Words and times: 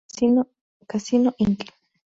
Casino, 0.91 1.35
Inc. 1.45 1.61